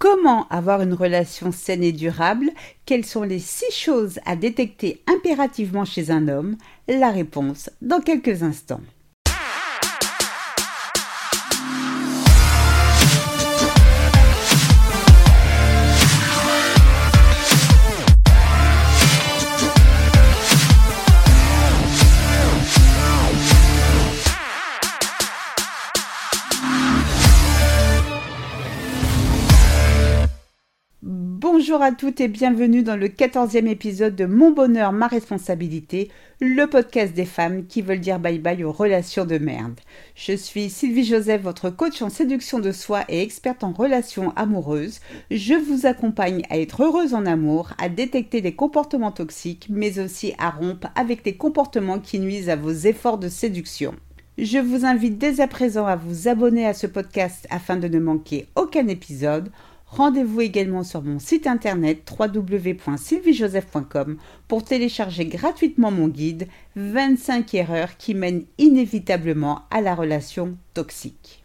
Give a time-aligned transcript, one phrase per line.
[0.00, 2.52] Comment avoir une relation saine et durable?
[2.86, 6.56] Quelles sont les six choses à détecter impérativement chez un homme?
[6.88, 8.80] La réponse dans quelques instants.
[31.70, 36.66] Bonjour à toutes et bienvenue dans le quatorzième épisode de Mon bonheur, ma responsabilité, le
[36.66, 39.78] podcast des femmes qui veulent dire bye bye aux relations de merde.
[40.16, 44.98] Je suis Sylvie Joseph, votre coach en séduction de soi et experte en relations amoureuses.
[45.30, 50.34] Je vous accompagne à être heureuse en amour, à détecter les comportements toxiques, mais aussi
[50.38, 53.94] à rompre avec les comportements qui nuisent à vos efforts de séduction.
[54.38, 58.00] Je vous invite dès à présent à vous abonner à ce podcast afin de ne
[58.00, 59.52] manquer aucun épisode.
[59.90, 66.46] Rendez-vous également sur mon site internet www.sylviejoseph.com pour télécharger gratuitement mon guide
[66.76, 71.44] 25 erreurs qui mènent inévitablement à la relation toxique.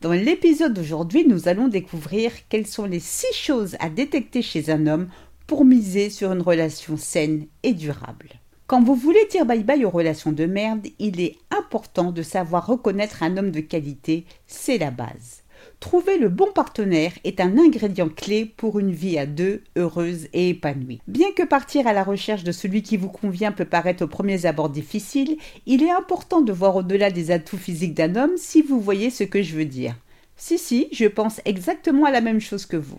[0.00, 4.86] Dans l'épisode d'aujourd'hui, nous allons découvrir quelles sont les 6 choses à détecter chez un
[4.86, 5.10] homme
[5.46, 8.30] pour miser sur une relation saine et durable.
[8.66, 12.66] Quand vous voulez dire bye bye aux relations de merde, il est important de savoir
[12.66, 15.42] reconnaître un homme de qualité, c'est la base.
[15.80, 20.48] Trouver le bon partenaire est un ingrédient clé pour une vie à deux heureuse et
[20.48, 21.00] épanouie.
[21.06, 24.44] Bien que partir à la recherche de celui qui vous convient peut paraître au premier
[24.44, 28.80] abord difficile, il est important de voir au-delà des atouts physiques d'un homme si vous
[28.80, 29.94] voyez ce que je veux dire.
[30.36, 32.98] Si, si, je pense exactement à la même chose que vous.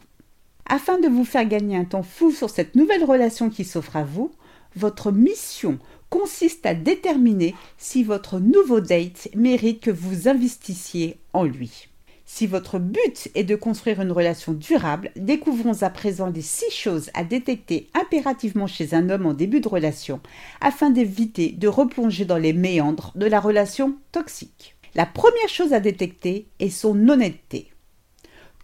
[0.65, 4.05] Afin de vous faire gagner un temps fou sur cette nouvelle relation qui s'offre à
[4.05, 4.31] vous,
[4.77, 11.88] votre mission consiste à déterminer si votre nouveau date mérite que vous investissiez en lui.
[12.31, 17.09] Si votre but est de construire une relation durable, découvrons à présent les six choses
[17.15, 20.21] à détecter impérativement chez un homme en début de relation
[20.61, 24.75] afin d'éviter de replonger dans les méandres de la relation toxique.
[24.93, 27.71] La première chose à détecter est son honnêteté.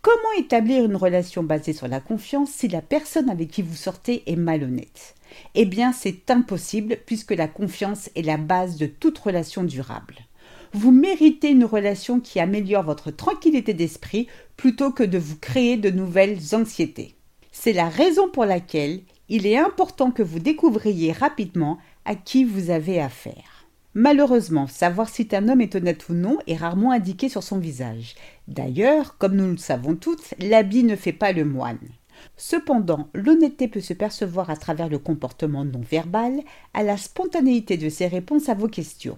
[0.03, 4.21] Comment établir une relation basée sur la confiance si la personne avec qui vous sortez
[4.27, 5.15] est malhonnête?
[5.55, 10.17] Eh bien, c'est impossible puisque la confiance est la base de toute relation durable.
[10.77, 14.27] Vous méritez une relation qui améliore votre tranquillité d'esprit
[14.57, 17.15] plutôt que de vous créer de nouvelles anxiétés.
[17.53, 18.99] C'est la raison pour laquelle
[19.29, 23.69] il est important que vous découvriez rapidement à qui vous avez affaire.
[23.93, 28.15] Malheureusement, savoir si un homme est honnête ou non est rarement indiqué sur son visage.
[28.49, 31.79] D'ailleurs, comme nous le savons toutes, l'habit ne fait pas le moine.
[32.35, 36.41] Cependant, l'honnêteté peut se percevoir à travers le comportement non verbal,
[36.73, 39.17] à la spontanéité de ses réponses à vos questions.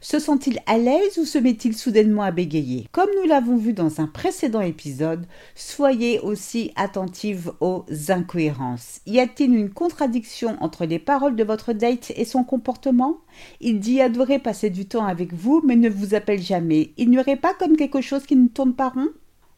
[0.00, 2.88] Se sent-il à l'aise ou se met-il soudainement à bégayer?
[2.92, 9.00] Comme nous l'avons vu dans un précédent épisode, soyez aussi attentive aux incohérences.
[9.06, 13.18] Y a-t-il une contradiction entre les paroles de votre date et son comportement?
[13.60, 16.92] Il dit adorer passer du temps avec vous mais ne vous appelle jamais.
[16.96, 19.08] Il n'y aurait pas comme quelque chose qui ne tourne pas rond?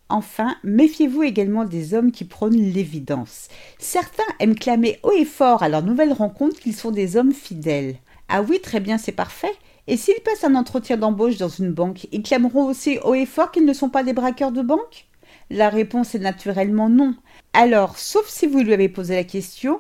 [0.09, 3.49] Enfin, méfiez-vous également des hommes qui prônent l'évidence.
[3.79, 7.97] Certains aiment clamer haut et fort à leur nouvelle rencontre qu'ils sont des hommes fidèles.
[8.29, 9.53] Ah oui, très bien, c'est parfait.
[9.89, 13.53] Et s'ils passent un entretien d'embauche dans une banque, ils clameront aussi haut et fort
[13.53, 15.07] qu'ils ne sont pas des braqueurs de banque?
[15.49, 17.15] La réponse est naturellement non.
[17.53, 19.79] Alors, sauf si vous lui avez posé la question,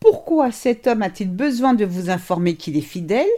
[0.00, 3.28] pourquoi cet homme a-t-il besoin de vous informer qu'il est fidèle?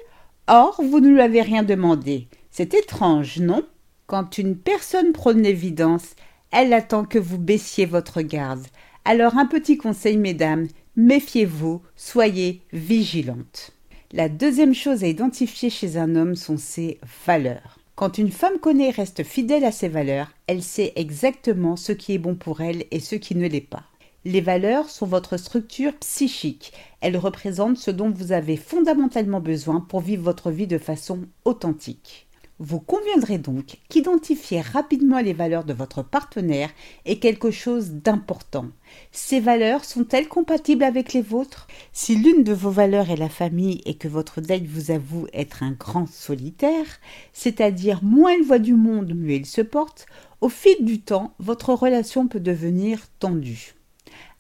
[0.47, 2.29] Or, vous ne lui avez rien demandé.
[2.51, 3.63] C'est étrange, non?
[4.07, 6.15] Quand une personne prône l'évidence,
[6.53, 8.65] elle attend que vous baissiez votre garde.
[9.05, 13.73] Alors un petit conseil, mesdames, méfiez-vous, soyez vigilantes.
[14.17, 17.81] La deuxième chose à identifier chez un homme sont ses valeurs.
[17.97, 22.15] Quand une femme connaît et reste fidèle à ses valeurs, elle sait exactement ce qui
[22.15, 23.83] est bon pour elle et ce qui ne l'est pas.
[24.25, 26.73] Les valeurs sont votre structure psychique.
[27.01, 32.24] Elles représentent ce dont vous avez fondamentalement besoin pour vivre votre vie de façon authentique.
[32.61, 36.71] Vous conviendrez donc qu'identifier rapidement les valeurs de votre partenaire
[37.05, 38.67] est quelque chose d'important.
[39.11, 41.67] Ces valeurs sont-elles compatibles avec les vôtres?
[41.93, 45.65] Si l'une de vos valeurs est la famille et que votre date vous avoue être
[45.65, 46.87] un grand solitaire,
[47.33, 50.07] c'est-à-dire moins il voit du monde, mieux il se porte,
[50.41, 53.75] au fil du temps, votre relation peut devenir tendue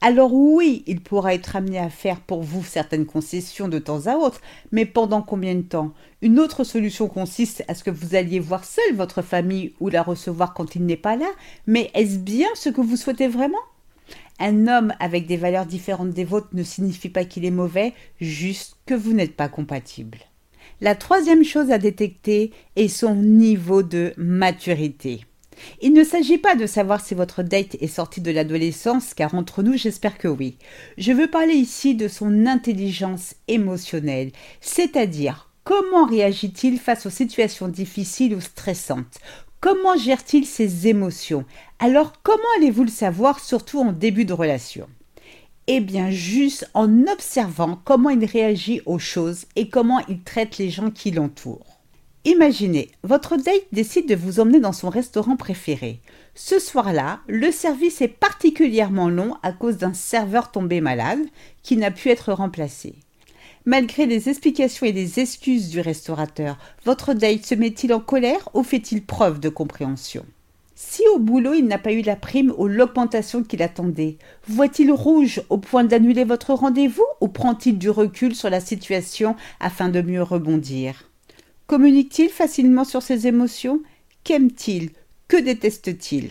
[0.07, 4.17] alors oui, il pourra être amené à faire pour vous certaines concessions de temps à
[4.17, 5.95] autre, mais pendant combien de temps?
[6.21, 10.03] Une autre solution consiste à ce que vous alliez voir seul votre famille ou la
[10.03, 11.31] recevoir quand il n'est pas là,
[11.67, 13.57] mais est-ce bien ce que vous souhaitez vraiment?
[14.39, 18.77] Un homme avec des valeurs différentes des vôtres ne signifie pas qu'il est mauvais, juste
[18.85, 20.19] que vous n'êtes pas compatible.
[20.83, 25.25] La troisième chose à détecter est son niveau de maturité.
[25.83, 29.63] Il ne s'agit pas de savoir si votre date est sortie de l'adolescence, car entre
[29.63, 30.57] nous, j'espère que oui.
[30.99, 38.35] Je veux parler ici de son intelligence émotionnelle, c'est-à-dire comment réagit-il face aux situations difficiles
[38.35, 39.19] ou stressantes?
[39.61, 41.47] Comment gère-t-il ses émotions?
[41.79, 44.89] Alors comment allez-vous le savoir, surtout en début de relation?
[45.67, 50.69] Eh bien juste en observant comment il réagit aux choses et comment il traite les
[50.69, 51.74] gens qui l'entourent.
[52.27, 56.01] Imaginez, votre date décide de vous emmener dans son restaurant préféré.
[56.35, 61.21] Ce soir-là, le service est particulièrement long à cause d'un serveur tombé malade
[61.63, 62.95] qui n'a pu être remplacé.
[63.67, 66.57] Malgré les explications et les excuses du restaurateur,
[66.87, 70.25] votre date se met-il en colère ou fait-il preuve de compréhension?
[70.75, 74.17] Si au boulot il n'a pas eu la prime ou l'augmentation qu'il attendait,
[74.49, 79.91] voit-il rouge au point d'annuler votre rendez-vous ou prend-il du recul sur la situation afin
[79.91, 81.11] de mieux rebondir?
[81.67, 83.81] Communique-t-il facilement sur ses émotions?
[84.23, 84.91] Qu'aime-t-il?
[85.29, 86.31] Que déteste-t-il?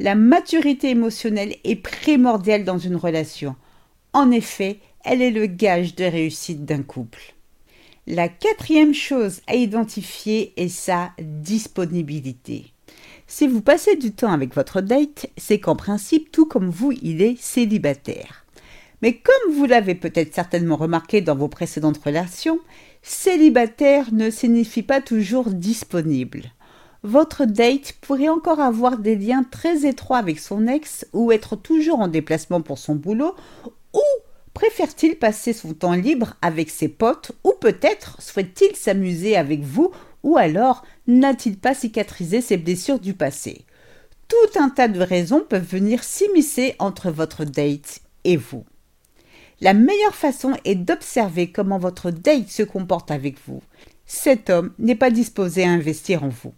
[0.00, 3.54] La maturité émotionnelle est primordiale dans une relation.
[4.12, 7.34] En effet, elle est le gage de réussite d'un couple.
[8.06, 12.72] La quatrième chose à identifier est sa disponibilité.
[13.26, 17.22] Si vous passez du temps avec votre date, c'est qu'en principe, tout comme vous, il
[17.22, 18.46] est célibataire.
[19.02, 22.58] Mais comme vous l'avez peut-être certainement remarqué dans vos précédentes relations,
[23.02, 26.42] célibataire ne signifie pas toujours disponible.
[27.04, 32.00] Votre date pourrait encore avoir des liens très étroits avec son ex ou être toujours
[32.00, 33.34] en déplacement pour son boulot
[33.94, 34.02] ou
[34.52, 39.92] préfère-t-il passer son temps libre avec ses potes ou peut-être souhaite-t-il s'amuser avec vous
[40.24, 43.64] ou alors n'a-t-il pas cicatrisé ses blessures du passé?
[44.26, 48.64] Tout un tas de raisons peuvent venir s'immiscer entre votre date et vous.
[49.60, 53.60] La meilleure façon est d'observer comment votre date se comporte avec vous.
[54.06, 56.54] Cet homme n'est pas disposé à investir en vous.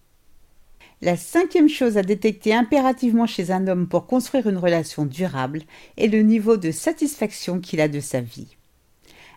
[1.01, 5.63] La cinquième chose à détecter impérativement chez un homme pour construire une relation durable
[5.97, 8.57] est le niveau de satisfaction qu'il a de sa vie.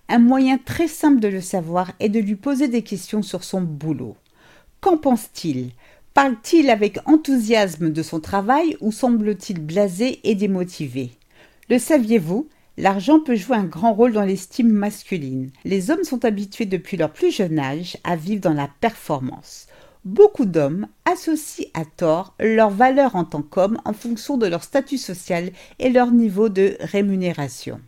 [0.09, 3.61] Un moyen très simple de le savoir est de lui poser des questions sur son
[3.61, 4.17] boulot.
[4.81, 5.71] Qu'en pense-t-il?
[6.13, 11.11] Parle-t-il avec enthousiasme de son travail ou semble-t-il blasé et démotivé?
[11.69, 12.49] Le saviez-vous?
[12.77, 15.51] L'argent peut jouer un grand rôle dans l'estime masculine.
[15.63, 19.67] Les hommes sont habitués depuis leur plus jeune âge à vivre dans la performance.
[20.05, 24.97] Beaucoup d'hommes associent à tort leur valeur en tant qu'homme en fonction de leur statut
[24.97, 27.79] social et leur niveau de rémunération.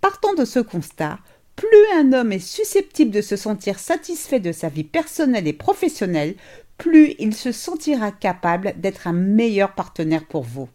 [0.00, 1.18] Partant de ce constat,
[1.54, 6.36] plus un homme est susceptible de se sentir satisfait de sa vie personnelle et professionnelle,
[6.78, 10.68] plus il se sentira capable d'être un meilleur partenaire pour vous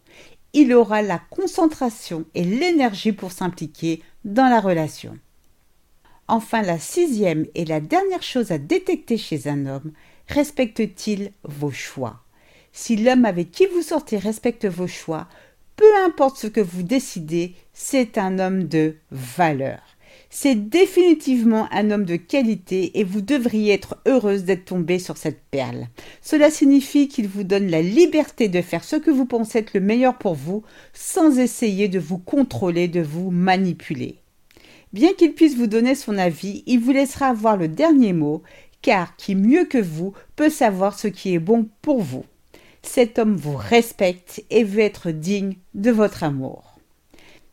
[0.52, 5.18] il aura la concentration et l'énergie pour s'impliquer dans la relation.
[6.26, 9.92] Enfin, la sixième et la dernière chose à détecter chez un homme,
[10.28, 12.22] respecte-t-il vos choix?
[12.72, 15.26] Si l'homme avec qui vous sortez respecte vos choix,
[15.76, 19.80] peu importe ce que vous décidez, c'est un homme de valeur.
[20.30, 25.40] C'est définitivement un homme de qualité et vous devriez être heureuse d'être tombée sur cette
[25.50, 25.86] perle.
[26.20, 29.80] Cela signifie qu'il vous donne la liberté de faire ce que vous pensez être le
[29.80, 34.16] meilleur pour vous sans essayer de vous contrôler, de vous manipuler.
[34.92, 38.42] Bien qu'il puisse vous donner son avis, il vous laissera avoir le dernier mot,
[38.82, 42.24] car qui mieux que vous peut savoir ce qui est bon pour vous.
[42.82, 46.67] Cet homme vous respecte et veut être digne de votre amour.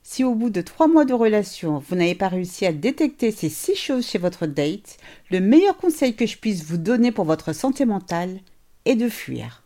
[0.08, 3.50] Si au bout de trois mois de relation, vous n'avez pas réussi à détecter ces
[3.50, 4.98] six choses chez votre date,
[5.32, 8.38] le meilleur conseil que je puisse vous donner pour votre santé mentale
[8.86, 9.64] est de fuir.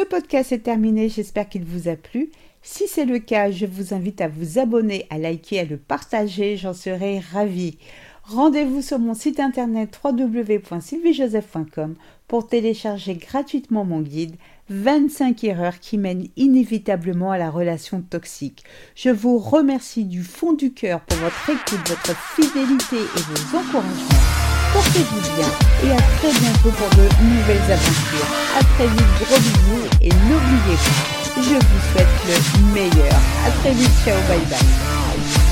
[0.00, 2.30] Le podcast est terminé, j'espère qu'il vous a plu.
[2.62, 6.56] Si c'est le cas, je vous invite à vous abonner, à liker, à le partager,
[6.56, 7.76] j'en serai ravie.
[8.22, 14.36] Rendez-vous sur mon site internet www.sylviejoseph.com pour télécharger gratuitement mon guide
[14.72, 18.64] 25 erreurs qui mènent inévitablement à la relation toxique.
[18.94, 24.42] Je vous remercie du fond du cœur pour votre écoute, votre fidélité et vos encouragements.
[24.72, 25.48] Portez-vous bien
[25.84, 28.28] et à très bientôt pour de nouvelles aventures.
[28.58, 33.16] À très vite, gros bisous et n'oubliez pas, je vous souhaite le meilleur.
[33.46, 35.51] À très vite, ciao, bye bye.